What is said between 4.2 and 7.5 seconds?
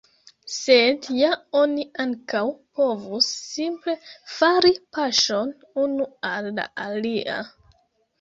fari paŝon unu al la alia.